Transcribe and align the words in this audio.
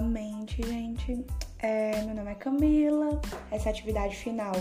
novamente, 0.00 0.62
gente. 0.62 1.24
É, 1.58 2.02
meu 2.02 2.14
nome 2.14 2.30
é 2.30 2.34
Camila, 2.34 3.20
essa 3.50 3.68
é 3.68 3.70
atividade 3.70 4.16
final 4.16 4.52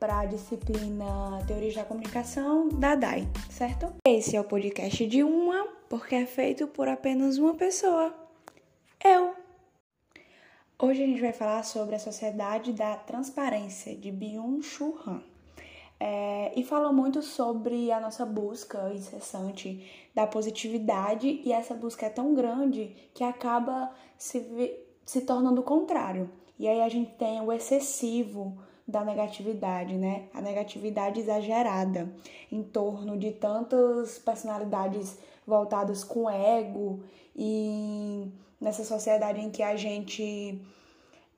para 0.00 0.20
a 0.20 0.26
disciplina 0.26 1.04
Teoria 1.46 1.72
da 1.74 1.84
Comunicação 1.84 2.68
da 2.68 2.96
DAI, 2.96 3.28
certo? 3.48 3.94
Esse 4.04 4.34
é 4.34 4.40
o 4.40 4.44
podcast 4.44 5.06
de 5.06 5.22
uma, 5.22 5.68
porque 5.88 6.16
é 6.16 6.26
feito 6.26 6.66
por 6.66 6.88
apenas 6.88 7.38
uma 7.38 7.54
pessoa, 7.54 8.12
eu. 9.04 9.34
Hoje 10.76 11.04
a 11.04 11.06
gente 11.06 11.20
vai 11.20 11.32
falar 11.32 11.62
sobre 11.62 11.94
a 11.94 11.98
Sociedade 11.98 12.72
da 12.72 12.96
Transparência, 12.96 13.94
de 13.94 14.10
Byung-Chul 14.10 14.98
Han. 15.06 15.22
É, 16.02 16.50
e 16.58 16.64
fala 16.64 16.90
muito 16.90 17.20
sobre 17.20 17.92
a 17.92 18.00
nossa 18.00 18.24
busca 18.24 18.90
incessante 18.94 19.86
da 20.14 20.26
positividade, 20.26 21.42
e 21.44 21.52
essa 21.52 21.74
busca 21.74 22.06
é 22.06 22.10
tão 22.10 22.34
grande 22.34 22.96
que 23.12 23.22
acaba 23.22 23.92
se, 24.16 24.74
se 25.04 25.20
tornando 25.20 25.60
o 25.60 25.64
contrário. 25.64 26.30
E 26.58 26.66
aí 26.66 26.80
a 26.80 26.88
gente 26.88 27.12
tem 27.12 27.40
o 27.42 27.52
excessivo 27.52 28.56
da 28.88 29.04
negatividade, 29.04 29.94
né? 29.94 30.28
A 30.34 30.40
negatividade 30.40 31.20
exagerada 31.20 32.10
em 32.50 32.62
torno 32.62 33.18
de 33.18 33.30
tantas 33.32 34.18
personalidades 34.18 35.18
voltadas 35.46 36.02
com 36.02 36.28
ego 36.28 37.02
e 37.36 38.26
nessa 38.60 38.84
sociedade 38.84 39.40
em 39.40 39.50
que 39.50 39.62
a 39.62 39.76
gente 39.76 40.60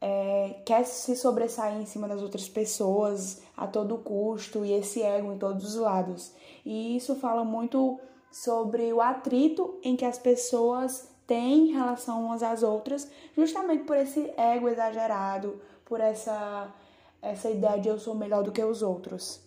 é, 0.05 0.57
quer 0.67 0.85
se 0.85 1.15
sobressair 1.15 1.81
em 1.81 1.87
cima 1.87 2.09
das 2.09 2.21
outras 2.21 2.49
pessoas 2.49 3.41
a 3.57 3.69
todo 3.69 3.99
custo 3.99 4.65
e 4.65 4.73
esse 4.73 5.01
ego 5.01 5.33
em 5.33 5.39
todos 5.39 5.65
os 5.65 5.77
lados. 5.77 6.35
E 6.67 6.97
isso 6.97 7.15
fala 7.15 7.45
muito 7.45 8.01
sobre 8.29 8.93
o 8.93 9.01
atrito 9.01 9.79
em 9.81 9.95
que 9.95 10.05
as 10.05 10.19
pessoas 10.19 11.09
têm 11.25 11.69
em 11.69 11.73
relação 11.73 12.25
umas 12.25 12.43
às 12.43 12.65
outras, 12.65 13.09
justamente 13.37 13.85
por 13.85 13.97
esse 13.97 14.29
ego 14.37 14.69
exagerado, 14.69 15.63
por 15.85 16.01
essa, 16.01 16.75
essa 17.23 17.49
ideia 17.49 17.79
de 17.79 17.89
eu 17.89 17.97
sou 17.97 18.17
melhor 18.17 18.43
do 18.43 18.51
que 18.51 18.65
os 18.65 18.83
outros. 18.83 19.41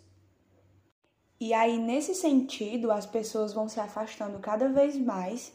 E 1.38 1.54
aí, 1.54 1.78
nesse 1.78 2.16
sentido, 2.16 2.92
as 2.92 3.06
pessoas 3.06 3.52
vão 3.52 3.68
se 3.68 3.82
afastando 3.82 4.40
cada 4.40 4.70
vez 4.70 4.96
mais 4.98 5.52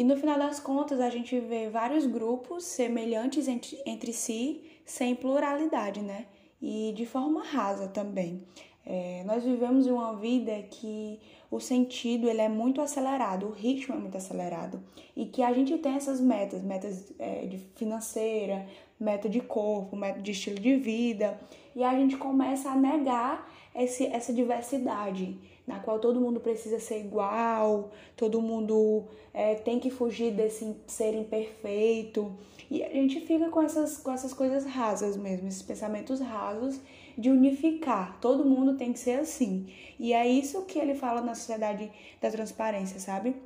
e 0.00 0.02
no 0.02 0.16
final 0.16 0.38
das 0.38 0.58
contas, 0.58 0.98
a 0.98 1.10
gente 1.10 1.38
vê 1.38 1.68
vários 1.68 2.06
grupos 2.06 2.64
semelhantes 2.64 3.46
entre, 3.46 3.78
entre 3.84 4.14
si, 4.14 4.62
sem 4.82 5.14
pluralidade, 5.14 6.00
né? 6.00 6.24
E 6.58 6.94
de 6.96 7.04
forma 7.04 7.44
rasa 7.44 7.86
também. 7.86 8.42
É, 8.86 9.22
nós 9.26 9.44
vivemos 9.44 9.86
uma 9.86 10.16
vida 10.16 10.62
que 10.70 11.20
o 11.50 11.60
sentido 11.60 12.30
ele 12.30 12.40
é 12.40 12.48
muito 12.48 12.80
acelerado, 12.80 13.48
o 13.48 13.50
ritmo 13.50 13.94
é 13.94 13.98
muito 13.98 14.16
acelerado 14.16 14.82
e 15.14 15.26
que 15.26 15.42
a 15.42 15.52
gente 15.52 15.76
tem 15.76 15.96
essas 15.96 16.18
metas, 16.18 16.62
metas 16.62 17.12
é, 17.18 17.44
de 17.44 17.58
financeira, 17.76 18.66
meta 18.98 19.28
de 19.28 19.40
corpo, 19.40 19.96
meta 19.96 20.22
de 20.22 20.30
estilo 20.30 20.58
de 20.58 20.76
vida 20.76 21.38
e 21.74 21.84
a 21.84 21.94
gente 21.94 22.16
começa 22.16 22.70
a 22.70 22.76
negar 22.76 23.50
esse, 23.74 24.06
essa 24.06 24.32
diversidade 24.32 25.38
na 25.66 25.78
qual 25.78 26.00
todo 26.00 26.20
mundo 26.20 26.40
precisa 26.40 26.80
ser 26.80 26.98
igual, 26.98 27.92
todo 28.16 28.42
mundo 28.42 29.04
é, 29.32 29.54
tem 29.54 29.78
que 29.78 29.88
fugir 29.88 30.32
desse 30.32 30.74
ser 30.86 31.14
imperfeito. 31.14 32.36
E 32.68 32.82
a 32.82 32.88
gente 32.88 33.20
fica 33.20 33.48
com 33.50 33.62
essas, 33.62 33.96
com 33.98 34.10
essas 34.10 34.34
coisas 34.34 34.64
rasas 34.64 35.16
mesmo, 35.16 35.46
esses 35.46 35.62
pensamentos 35.62 36.20
rasos 36.20 36.80
de 37.16 37.30
unificar. 37.30 38.18
Todo 38.20 38.44
mundo 38.44 38.76
tem 38.76 38.92
que 38.92 38.98
ser 38.98 39.20
assim. 39.20 39.72
E 39.98 40.12
é 40.12 40.26
isso 40.26 40.62
que 40.62 40.78
ele 40.78 40.94
fala 40.94 41.20
na 41.20 41.34
sociedade 41.36 41.90
da 42.20 42.30
transparência, 42.30 42.98
sabe? 42.98 43.36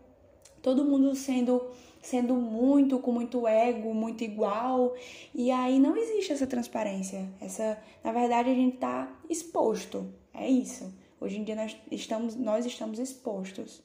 Todo 0.63 0.85
mundo 0.85 1.15
sendo 1.15 1.63
sendo 2.05 2.35
muito 2.35 2.99
com 2.99 3.11
muito 3.11 3.49
ego, 3.49 3.95
muito 3.95 4.23
igual, 4.23 4.95
e 5.35 5.51
aí 5.51 5.79
não 5.79 5.97
existe 5.97 6.33
essa 6.33 6.47
transparência. 6.47 7.27
Essa, 7.41 7.79
na 8.05 8.13
verdade, 8.13 8.51
a 8.51 8.55
gente 8.55 8.77
tá 8.77 9.11
exposto. 9.29 10.13
É 10.33 10.49
isso. 10.49 10.93
Hoje 11.19 11.39
em 11.39 11.45
dia 11.45 11.57
nós 11.57 11.75
estamos, 11.91 12.37
nós 12.37 12.67
estamos 12.67 12.99
expostos. 12.99 13.83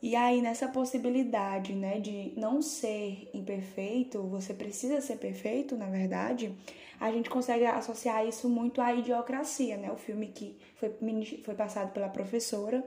E 0.00 0.14
aí, 0.16 0.40
nessa 0.40 0.68
possibilidade 0.68 1.74
né, 1.74 1.98
de 2.00 2.32
não 2.36 2.62
ser 2.62 3.28
imperfeito, 3.34 4.22
você 4.22 4.54
precisa 4.54 5.00
ser 5.00 5.16
perfeito, 5.16 5.76
na 5.76 5.86
verdade, 5.86 6.52
a 7.00 7.10
gente 7.10 7.28
consegue 7.28 7.66
associar 7.66 8.26
isso 8.26 8.48
muito 8.48 8.80
à 8.80 8.94
idiocracia, 8.94 9.76
né? 9.76 9.90
O 9.92 9.96
filme 9.96 10.28
que 10.28 10.56
foi, 10.76 10.90
foi 11.44 11.54
passado 11.54 11.92
pela 11.92 12.08
professora, 12.08 12.84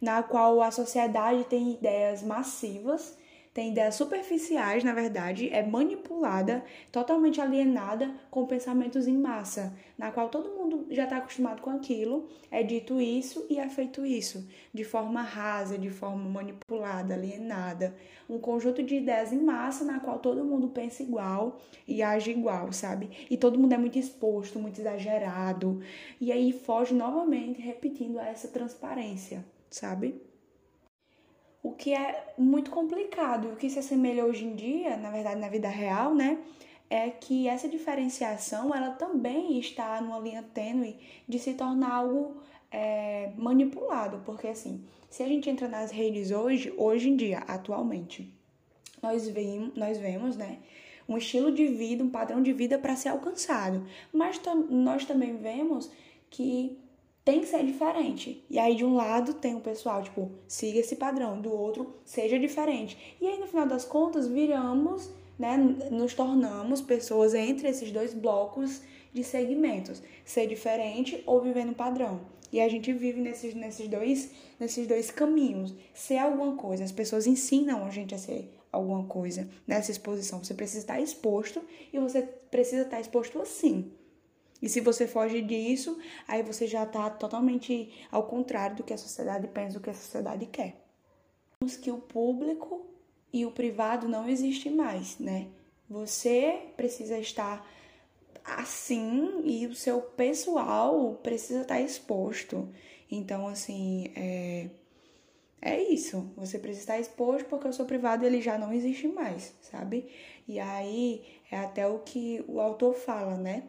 na 0.00 0.22
qual 0.22 0.60
a 0.62 0.70
sociedade 0.70 1.44
tem 1.44 1.72
ideias 1.72 2.22
massivas 2.22 3.16
tem 3.56 3.70
ideias 3.70 3.94
superficiais, 3.94 4.84
na 4.84 4.92
verdade, 4.92 5.48
é 5.48 5.66
manipulada, 5.66 6.62
totalmente 6.92 7.40
alienada 7.40 8.14
com 8.30 8.44
pensamentos 8.44 9.08
em 9.08 9.16
massa, 9.16 9.74
na 9.96 10.12
qual 10.12 10.28
todo 10.28 10.50
mundo 10.50 10.86
já 10.90 11.04
está 11.04 11.16
acostumado 11.16 11.62
com 11.62 11.70
aquilo, 11.70 12.28
é 12.50 12.62
dito 12.62 13.00
isso 13.00 13.46
e 13.48 13.58
é 13.58 13.66
feito 13.66 14.04
isso, 14.04 14.46
de 14.74 14.84
forma 14.84 15.22
rasa, 15.22 15.78
de 15.78 15.88
forma 15.88 16.28
manipulada, 16.28 17.14
alienada. 17.14 17.96
Um 18.28 18.38
conjunto 18.38 18.82
de 18.82 18.96
ideias 18.96 19.32
em 19.32 19.42
massa 19.42 19.86
na 19.86 20.00
qual 20.00 20.18
todo 20.18 20.44
mundo 20.44 20.68
pensa 20.68 21.02
igual 21.02 21.58
e 21.88 22.02
age 22.02 22.32
igual, 22.32 22.70
sabe? 22.74 23.08
E 23.30 23.38
todo 23.38 23.58
mundo 23.58 23.72
é 23.72 23.78
muito 23.78 23.98
exposto, 23.98 24.58
muito 24.58 24.78
exagerado, 24.78 25.80
e 26.20 26.30
aí 26.30 26.52
foge 26.52 26.92
novamente 26.94 27.58
repetindo 27.58 28.18
essa 28.18 28.48
transparência, 28.48 29.42
sabe? 29.70 30.20
o 31.66 31.72
que 31.72 31.92
é 31.92 32.32
muito 32.38 32.70
complicado. 32.70 33.48
E 33.48 33.52
o 33.52 33.56
que 33.56 33.68
se 33.68 33.80
assemelha 33.80 34.24
hoje 34.24 34.44
em 34.44 34.54
dia, 34.54 34.96
na 34.96 35.10
verdade, 35.10 35.40
na 35.40 35.48
vida 35.48 35.68
real, 35.68 36.14
né? 36.14 36.38
É 36.88 37.10
que 37.10 37.48
essa 37.48 37.68
diferenciação 37.68 38.72
ela 38.72 38.90
também 38.90 39.58
está 39.58 40.00
numa 40.00 40.20
linha 40.20 40.44
tênue 40.54 40.96
de 41.28 41.40
se 41.40 41.54
tornar 41.54 41.92
algo 41.92 42.36
é, 42.70 43.32
manipulado, 43.36 44.22
porque 44.24 44.46
assim, 44.46 44.84
se 45.10 45.24
a 45.24 45.26
gente 45.26 45.50
entra 45.50 45.66
nas 45.66 45.90
redes 45.90 46.30
hoje, 46.30 46.72
hoje 46.76 47.08
em 47.08 47.16
dia, 47.16 47.38
atualmente, 47.48 48.32
nós 49.02 49.28
vemos, 49.28 49.74
nós 49.74 49.98
vemos, 49.98 50.36
né, 50.36 50.58
um 51.08 51.16
estilo 51.16 51.50
de 51.50 51.66
vida, 51.66 52.04
um 52.04 52.10
padrão 52.10 52.40
de 52.40 52.52
vida 52.52 52.78
para 52.78 52.94
ser 52.94 53.08
alcançado, 53.08 53.84
mas 54.12 54.40
nós 54.70 55.04
também 55.04 55.36
vemos 55.36 55.90
que 56.30 56.78
tem 57.26 57.40
que 57.40 57.46
ser 57.46 57.66
diferente. 57.66 58.46
E 58.48 58.56
aí, 58.56 58.76
de 58.76 58.84
um 58.84 58.94
lado, 58.94 59.34
tem 59.34 59.56
o 59.56 59.60
pessoal, 59.60 60.00
tipo, 60.00 60.30
siga 60.46 60.78
esse 60.78 60.94
padrão, 60.94 61.40
do 61.40 61.52
outro, 61.52 61.92
seja 62.04 62.38
diferente. 62.38 63.16
E 63.20 63.26
aí, 63.26 63.36
no 63.40 63.48
final 63.48 63.66
das 63.66 63.84
contas, 63.84 64.28
viramos, 64.28 65.10
né, 65.36 65.56
nos 65.90 66.14
tornamos 66.14 66.80
pessoas 66.80 67.34
entre 67.34 67.68
esses 67.68 67.90
dois 67.90 68.14
blocos 68.14 68.80
de 69.12 69.24
segmentos, 69.24 70.00
ser 70.24 70.46
diferente 70.46 71.20
ou 71.26 71.42
viver 71.42 71.64
no 71.64 71.74
padrão. 71.74 72.20
E 72.52 72.60
a 72.60 72.68
gente 72.68 72.92
vive 72.92 73.20
nesses, 73.20 73.54
nesses, 73.54 73.88
dois, 73.88 74.30
nesses 74.60 74.86
dois 74.86 75.10
caminhos. 75.10 75.74
Ser 75.92 76.18
alguma 76.18 76.54
coisa, 76.54 76.84
as 76.84 76.92
pessoas 76.92 77.26
ensinam 77.26 77.84
a 77.84 77.90
gente 77.90 78.14
a 78.14 78.18
ser 78.18 78.54
alguma 78.70 79.02
coisa 79.02 79.48
nessa 79.66 79.90
exposição. 79.90 80.44
Você 80.44 80.54
precisa 80.54 80.78
estar 80.78 81.00
exposto 81.00 81.60
e 81.92 81.98
você 81.98 82.22
precisa 82.22 82.82
estar 82.82 83.00
exposto 83.00 83.42
assim. 83.42 83.90
E 84.60 84.68
se 84.68 84.80
você 84.80 85.06
foge 85.06 85.42
disso, 85.42 85.98
aí 86.26 86.42
você 86.42 86.66
já 86.66 86.84
está 86.84 87.10
totalmente 87.10 87.92
ao 88.10 88.24
contrário 88.24 88.76
do 88.76 88.82
que 88.82 88.94
a 88.94 88.98
sociedade 88.98 89.46
pensa, 89.48 89.78
do 89.78 89.82
que 89.82 89.90
a 89.90 89.94
sociedade 89.94 90.46
quer. 90.46 90.82
Que 91.80 91.90
o 91.90 91.98
público 91.98 92.86
e 93.32 93.44
o 93.44 93.50
privado 93.50 94.08
não 94.08 94.28
existe 94.28 94.70
mais, 94.70 95.18
né? 95.18 95.48
Você 95.88 96.70
precisa 96.76 97.18
estar 97.18 97.66
assim 98.44 99.42
e 99.44 99.66
o 99.66 99.74
seu 99.74 100.00
pessoal 100.00 101.14
precisa 101.22 101.62
estar 101.62 101.80
exposto. 101.80 102.68
Então, 103.10 103.46
assim, 103.46 104.12
é, 104.16 104.70
é 105.60 105.82
isso. 105.82 106.32
Você 106.36 106.58
precisa 106.58 106.82
estar 106.82 107.00
exposto 107.00 107.46
porque 107.48 107.68
o 107.68 107.72
seu 107.72 107.84
privado 107.84 108.24
ele 108.24 108.40
já 108.40 108.58
não 108.58 108.72
existe 108.72 109.06
mais, 109.08 109.54
sabe? 109.60 110.08
E 110.46 110.58
aí 110.58 111.24
é 111.50 111.58
até 111.58 111.86
o 111.86 112.00
que 112.00 112.44
o 112.48 112.60
autor 112.60 112.94
fala, 112.94 113.36
né? 113.36 113.64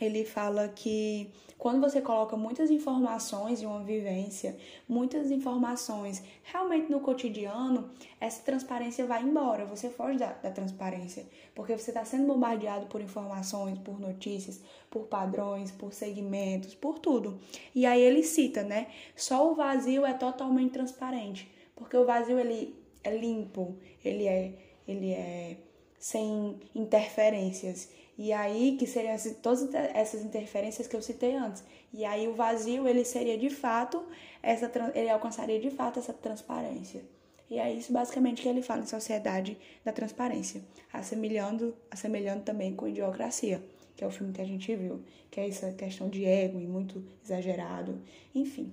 Ele 0.00 0.24
fala 0.24 0.68
que 0.68 1.30
quando 1.58 1.80
você 1.80 2.00
coloca 2.00 2.36
muitas 2.36 2.70
informações 2.70 3.60
de 3.60 3.66
uma 3.66 3.82
vivência, 3.82 4.56
muitas 4.88 5.30
informações 5.30 6.22
realmente 6.42 6.90
no 6.90 7.00
cotidiano, 7.00 7.90
essa 8.20 8.42
transparência 8.42 9.06
vai 9.06 9.22
embora, 9.22 9.64
você 9.64 9.88
foge 9.88 10.18
da, 10.18 10.32
da 10.32 10.50
transparência, 10.50 11.26
porque 11.54 11.76
você 11.76 11.90
está 11.90 12.04
sendo 12.04 12.26
bombardeado 12.26 12.86
por 12.86 13.00
informações, 13.00 13.78
por 13.78 13.98
notícias, 13.98 14.60
por 14.90 15.06
padrões, 15.06 15.70
por 15.70 15.92
segmentos, 15.92 16.74
por 16.74 16.98
tudo. 16.98 17.38
E 17.74 17.86
aí 17.86 18.02
ele 18.02 18.22
cita, 18.22 18.62
né? 18.62 18.88
Só 19.14 19.50
o 19.50 19.54
vazio 19.54 20.04
é 20.04 20.12
totalmente 20.12 20.72
transparente, 20.72 21.50
porque 21.74 21.96
o 21.96 22.04
vazio 22.04 22.38
ele 22.38 22.76
é 23.02 23.16
limpo, 23.16 23.76
ele 24.04 24.26
é, 24.26 24.52
ele 24.86 25.12
é 25.12 25.56
sem 25.98 26.60
interferências. 26.74 27.88
E 28.18 28.32
aí 28.32 28.76
que 28.78 28.86
seriam 28.86 29.16
todas 29.42 29.72
essas 29.74 30.24
interferências 30.24 30.86
que 30.86 30.96
eu 30.96 31.02
citei 31.02 31.36
antes. 31.36 31.62
E 31.92 32.04
aí 32.04 32.26
o 32.26 32.34
vazio 32.34 32.88
ele 32.88 33.04
seria 33.04 33.36
de 33.36 33.50
fato 33.50 34.02
essa 34.42 34.70
ele 34.94 35.10
alcançaria 35.10 35.60
de 35.60 35.70
fato 35.70 35.98
essa 35.98 36.12
transparência. 36.12 37.02
E 37.48 37.58
é 37.58 37.72
isso 37.72 37.92
basicamente 37.92 38.42
que 38.42 38.48
ele 38.48 38.62
fala 38.62 38.82
em 38.82 38.86
Sociedade 38.86 39.56
da 39.84 39.92
Transparência, 39.92 40.62
assemelhando, 40.92 41.76
assemelhando 41.90 42.42
também 42.42 42.74
com 42.74 42.88
Idiocracia, 42.88 43.62
que 43.94 44.02
é 44.02 44.06
o 44.06 44.10
filme 44.10 44.32
que 44.32 44.40
a 44.40 44.44
gente 44.44 44.74
viu, 44.74 45.02
que 45.30 45.38
é 45.38 45.48
essa 45.48 45.72
questão 45.72 46.08
de 46.08 46.24
ego 46.24 46.60
e 46.60 46.66
muito 46.66 47.04
exagerado, 47.24 48.02
enfim. 48.34 48.72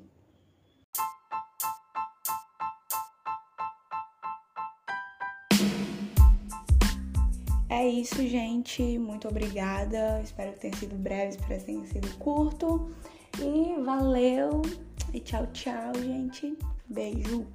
É 7.74 7.88
isso, 7.88 8.18
gente. 8.28 9.00
Muito 9.00 9.28
obrigada. 9.28 10.22
Espero 10.24 10.54
que 10.54 10.60
tenha 10.60 10.76
sido 10.76 10.96
breve, 10.96 11.30
espero 11.30 11.60
que 11.60 11.66
tenha 11.66 11.86
sido 11.88 12.08
curto. 12.20 12.92
E 13.40 13.82
valeu. 13.82 14.62
E 15.12 15.20
tchau, 15.20 15.48
tchau, 15.48 15.92
gente. 15.96 16.56
Beijo. 16.88 17.48